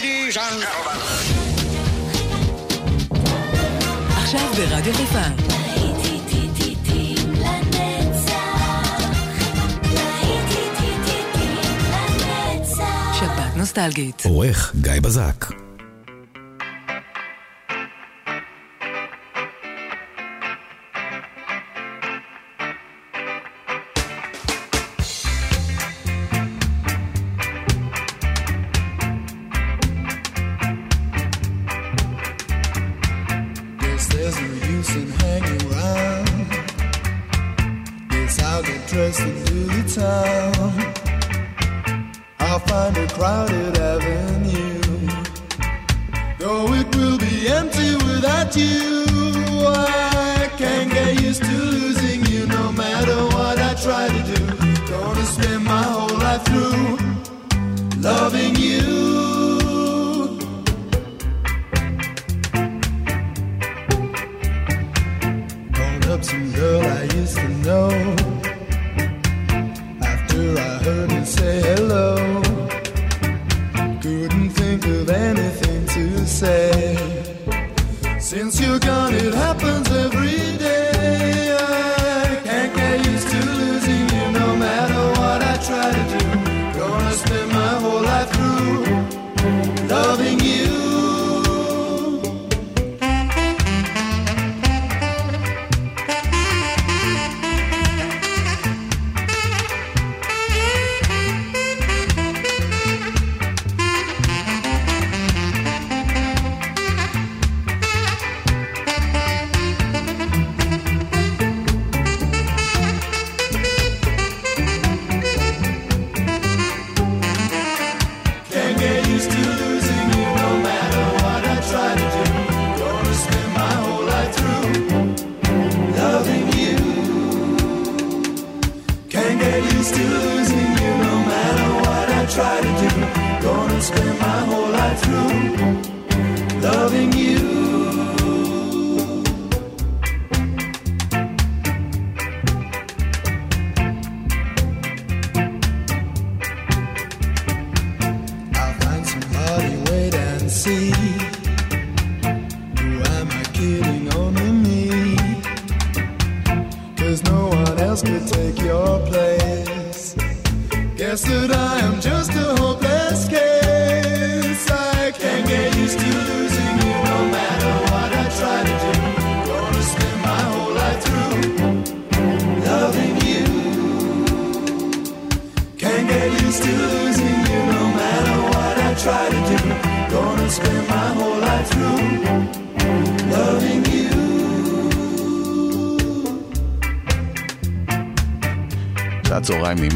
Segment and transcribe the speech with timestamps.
[0.00, 0.64] ladies and
[4.16, 5.18] עכשיו ברדיו חיפה.
[13.18, 14.22] שבת נוסטלגית.
[14.24, 15.46] עורך גיא בזק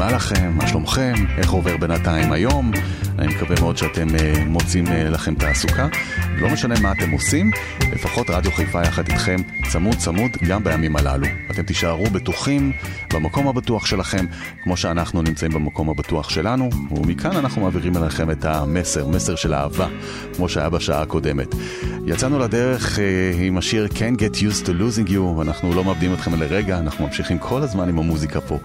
[0.05, 0.51] מה לכם?
[0.55, 1.13] מה שלומכם?
[1.37, 2.71] איך עובר בינתיים היום?
[3.19, 5.87] אני מקווה מאוד שאתם אה, מוצאים אה, לכם תעסוקה.
[6.37, 7.51] לא משנה מה אתם עושים,
[7.93, 9.35] לפחות רדיו חיפה יחד איתכם
[9.71, 11.27] צמוד צמוד גם בימים הללו.
[11.51, 12.71] אתם תישארו בטוחים
[13.13, 14.25] במקום הבטוח שלכם,
[14.63, 19.87] כמו שאנחנו נמצאים במקום הבטוח שלנו, ומכאן אנחנו מעבירים אליכם את המסר, מסר של אהבה,
[20.35, 21.47] כמו שהיה בשעה הקודמת.
[22.05, 23.03] יצאנו לדרך אה,
[23.41, 27.37] עם השיר Can't Get Used to Losing You, אנחנו לא מאבדים אתכם לרגע, אנחנו ממשיכים
[27.39, 28.59] כל הזמן עם המוזיקה פה.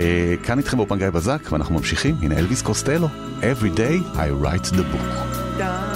[0.00, 2.16] אה, כאן איתכם באופן גיא בזק, ואנחנו ממשיכים.
[2.22, 3.08] הנה אלוויס קוסטלו,
[3.40, 5.95] Every day I write the book.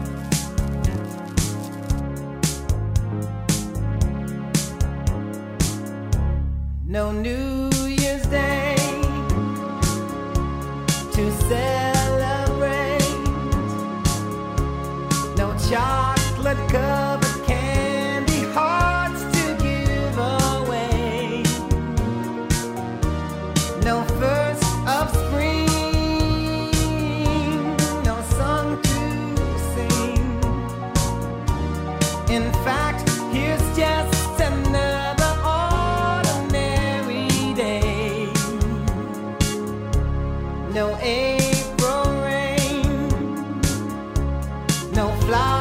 [44.93, 45.60] no fly.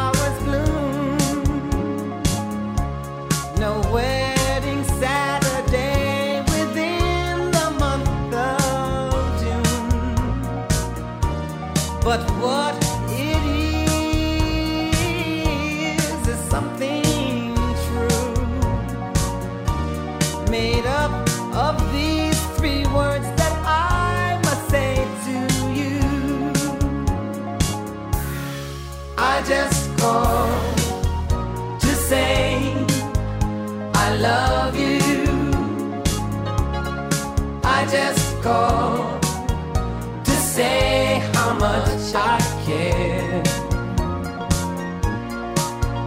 [38.43, 43.43] to say how much I care.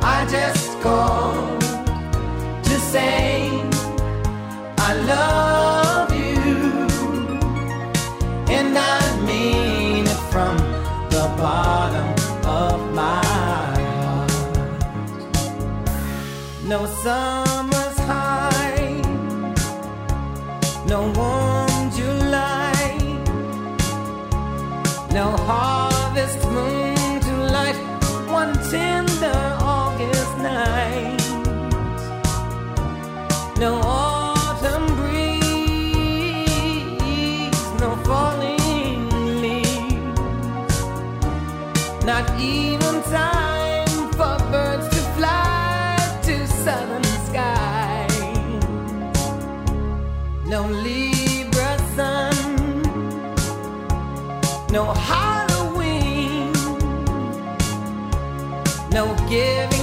[0.01, 1.61] I just called
[2.63, 3.49] to say
[4.77, 6.87] I love you,
[8.51, 10.57] and I mean it from
[11.09, 12.13] the bottom
[12.45, 13.23] of my
[14.05, 14.31] heart.
[16.67, 17.42] No, some.
[25.13, 25.72] no heart.
[54.83, 56.51] no Halloween,
[58.91, 59.82] no giving.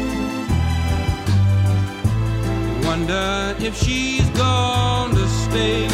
[2.91, 5.87] wonder if she's going to stay.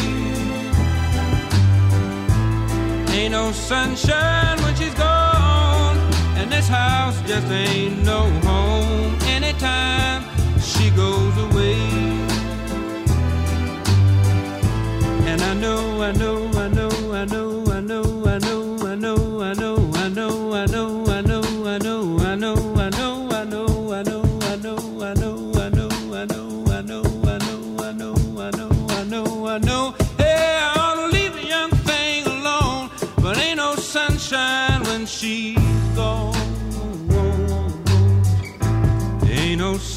[3.16, 5.98] Ain't no sunshine when she's gone,
[6.38, 10.24] and this house just ain't no home anytime
[10.60, 11.77] she goes away.
[15.30, 16.87] And I know, I know, I know.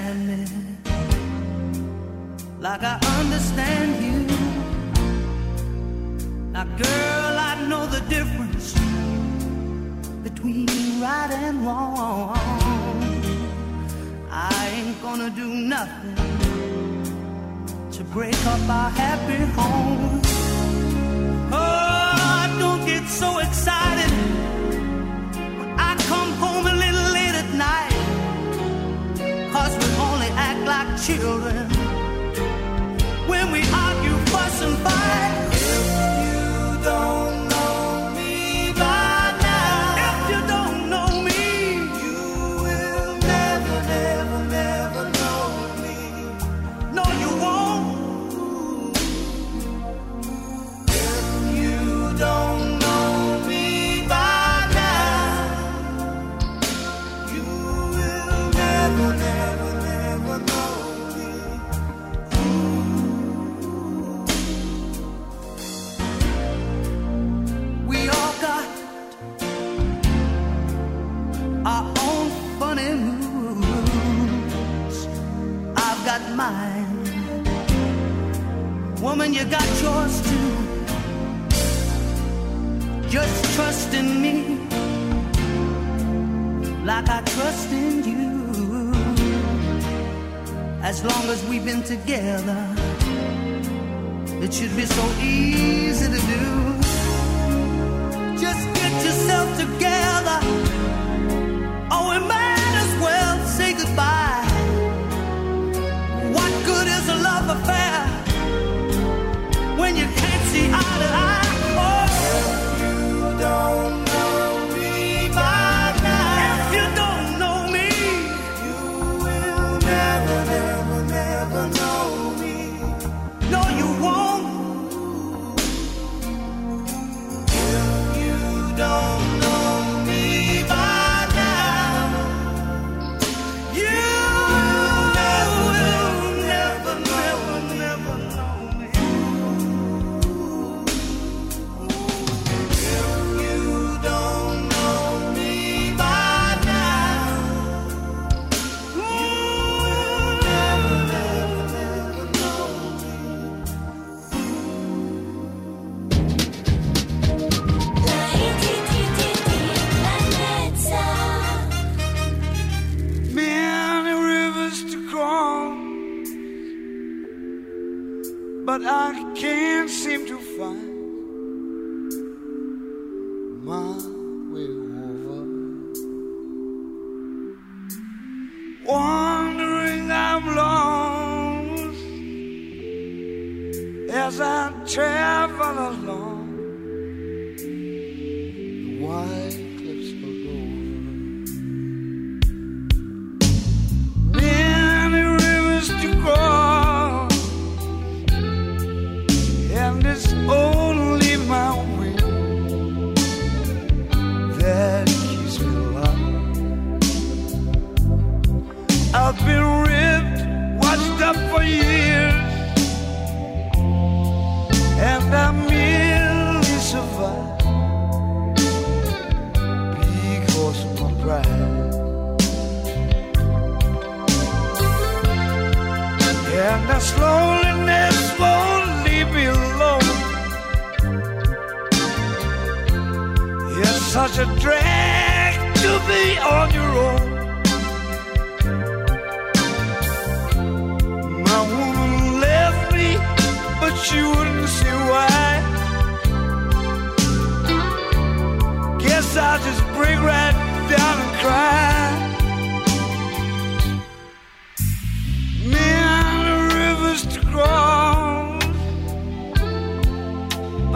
[0.00, 0.29] and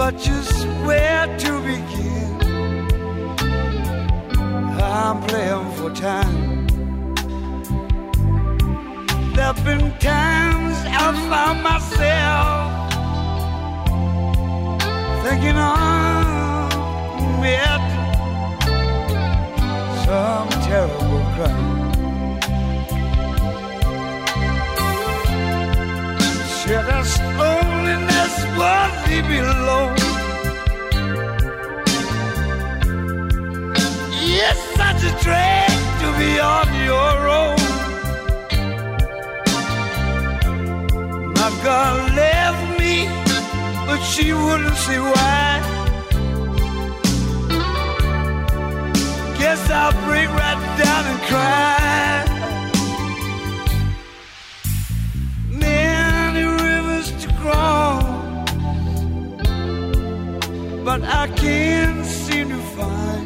[0.05, 2.33] but just where to begin.
[4.79, 6.67] I'm playing for time.
[9.35, 12.67] There've been times I've found myself
[15.25, 15.85] thinking of
[17.59, 17.85] it,
[20.05, 21.73] some terrible crime.
[26.59, 27.03] Should I
[27.39, 29.95] loneliness nobody below.
[34.47, 37.57] It's such a drag to be on your own.
[41.35, 43.07] My girl left me,
[43.87, 45.61] but she wouldn't see why.
[49.39, 52.34] Guess I'll break right down and cry.
[60.99, 63.24] but I can't seem to find.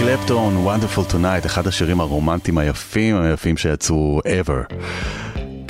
[0.00, 4.74] קלפטון, Wonderful Tonight, אחד השירים הרומנטיים היפים, היפים שיצאו ever.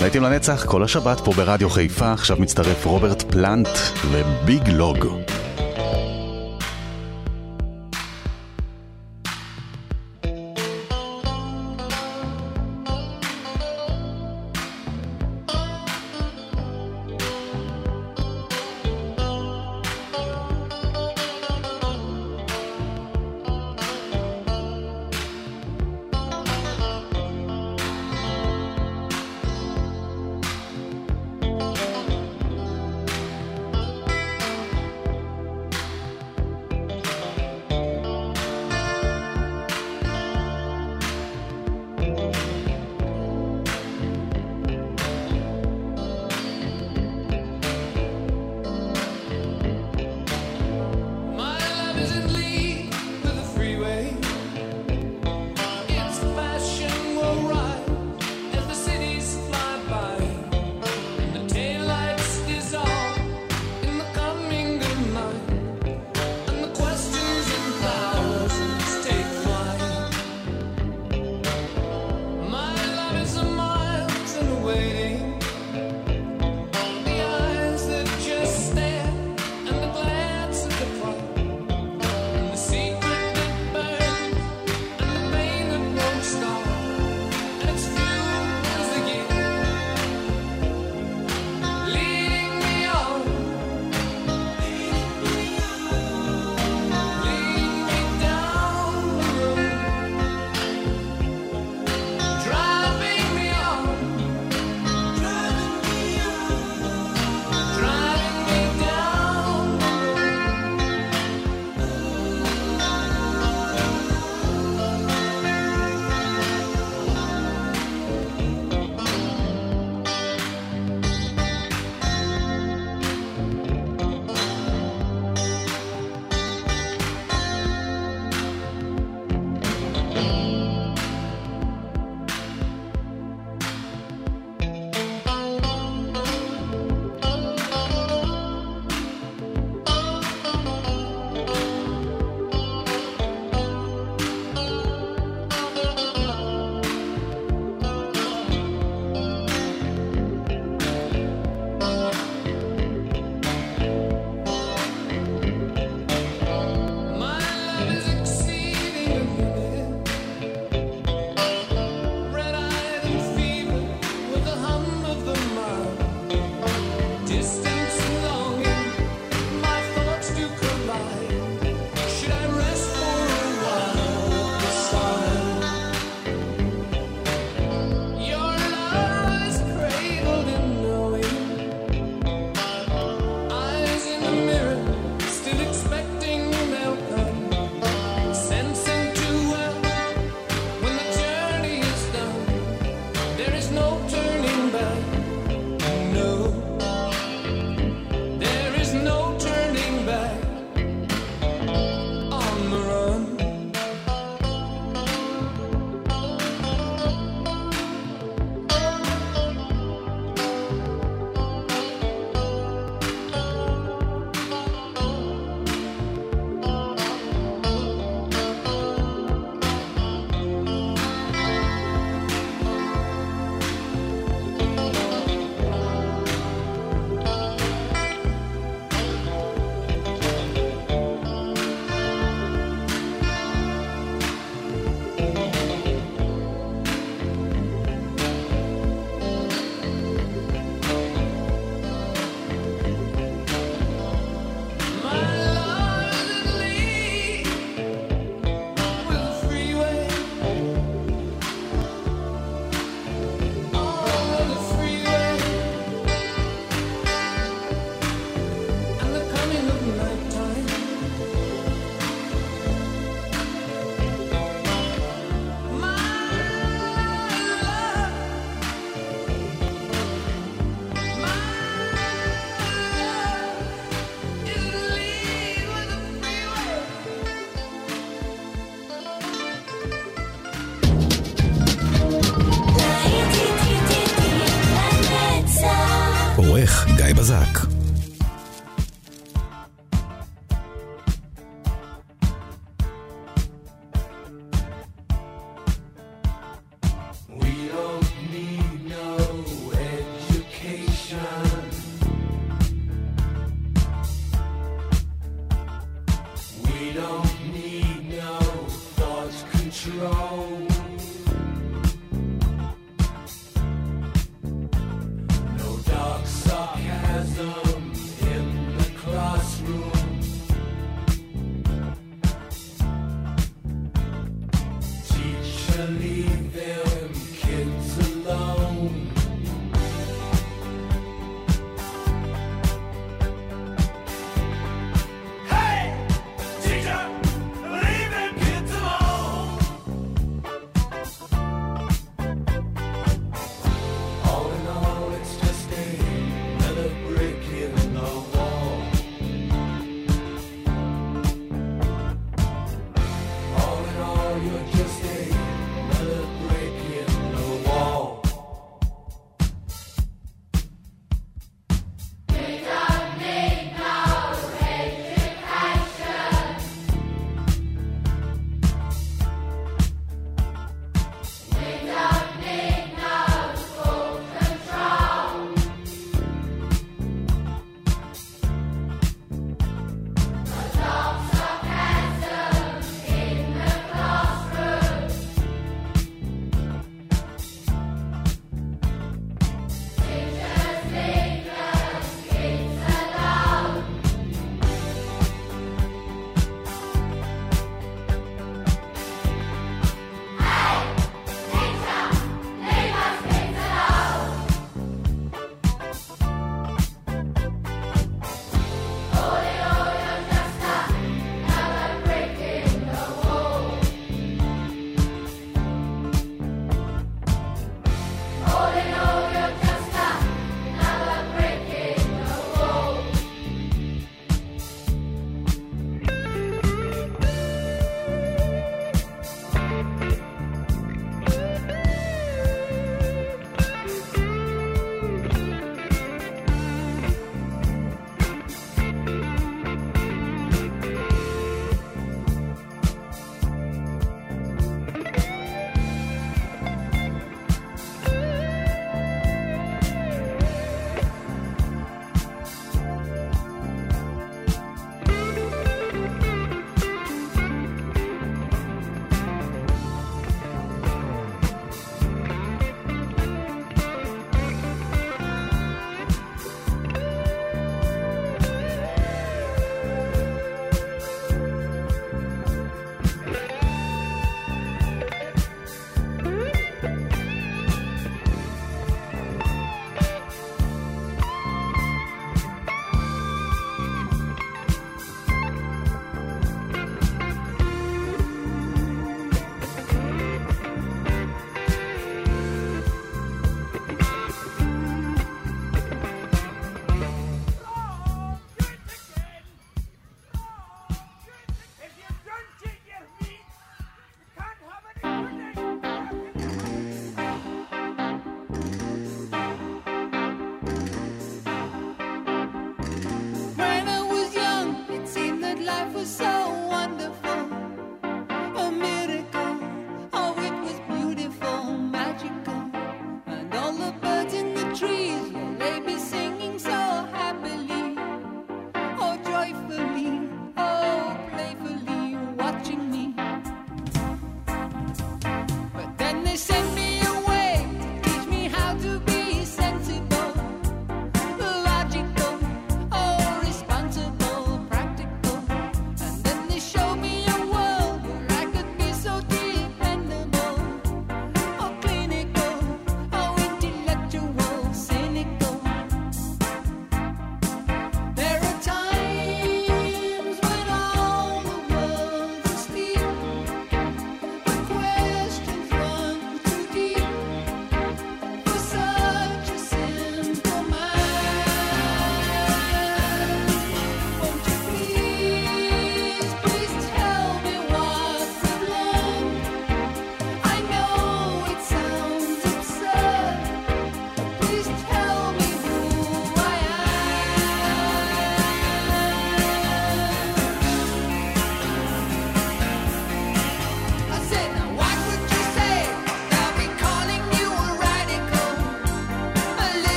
[0.00, 3.68] להיטים לנצח, כל השבת פה ברדיו חיפה, עכשיו מצטרף רוברט פלנט
[4.10, 5.06] וביג לוג.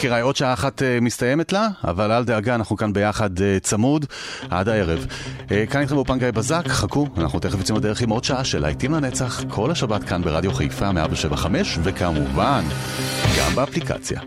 [0.00, 4.06] יקיריי, עוד שעה אחת אה, מסתיימת לה, אבל אל דאגה, אנחנו כאן ביחד אה, צמוד
[4.50, 5.06] עד הערב.
[5.50, 8.58] אה, כאן איתכם באופן גיא בזק, חכו, אנחנו תכף יוצאים לדרך עם עוד שעה של
[8.58, 12.64] להיטים לנצח, כל השבת כאן ברדיו חיפה 175, וכמובן,
[13.38, 14.20] גם באפליקציה.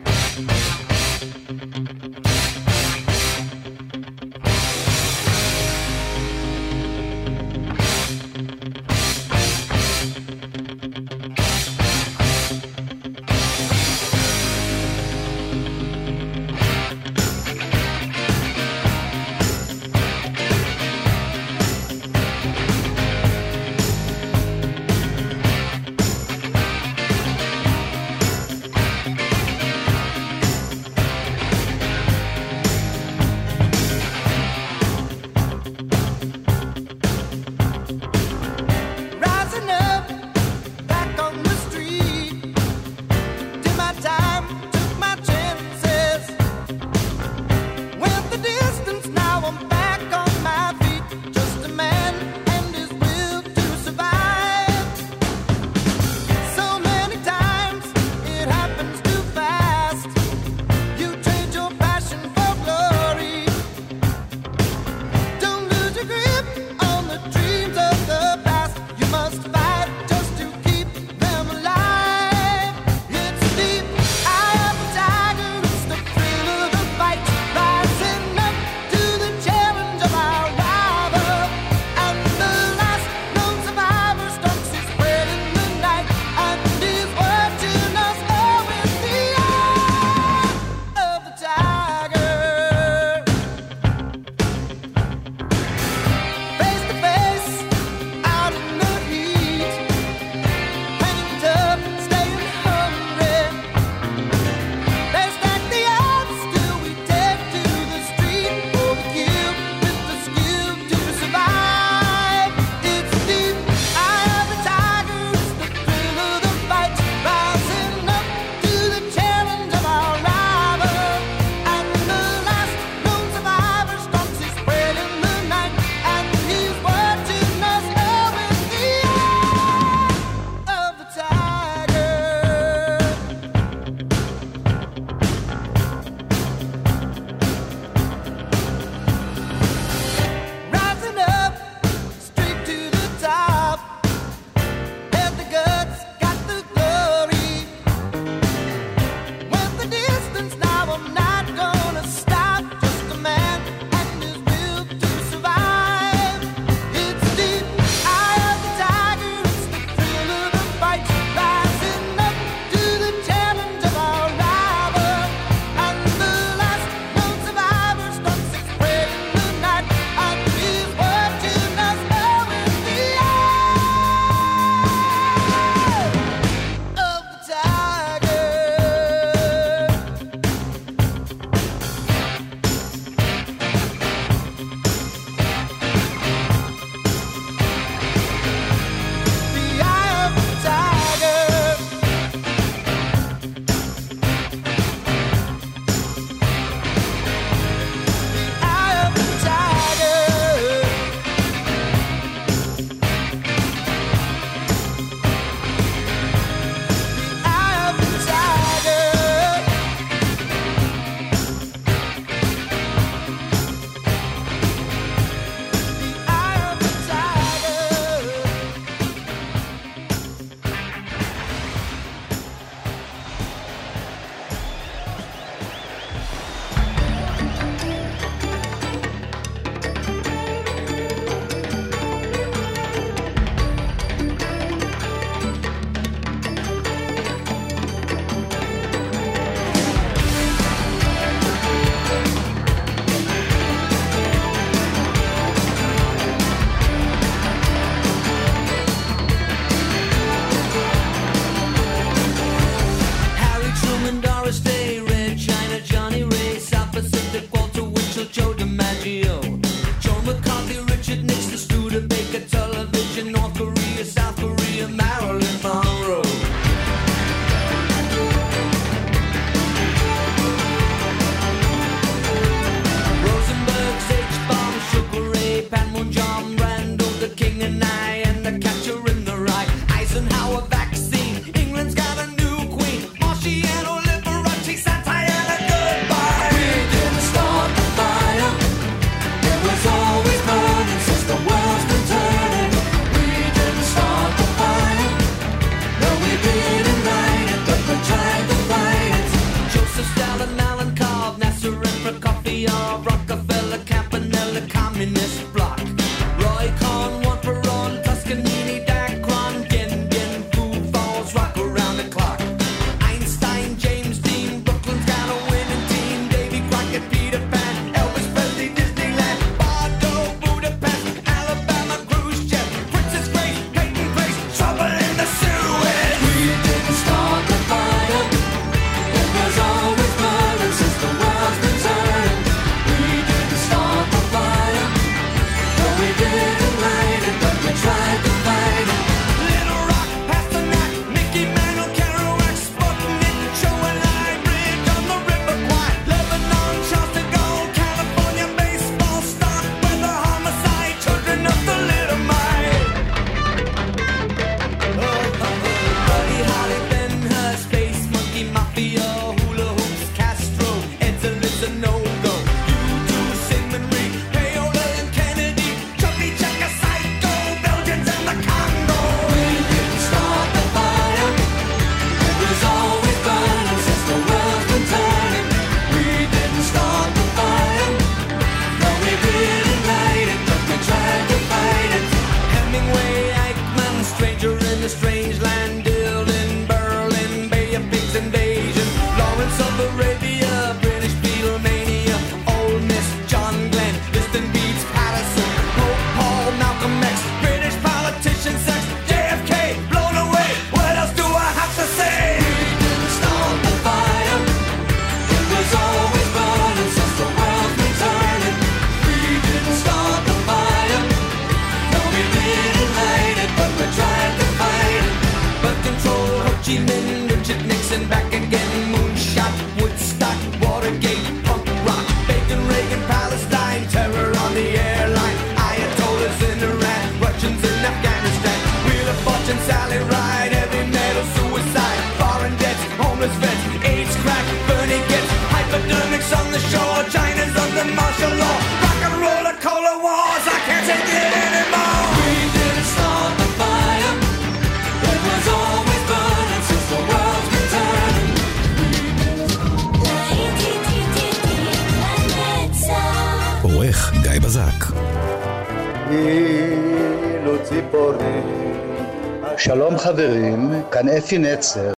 [461.23, 461.81] Finetzer.
[461.81, 461.91] É.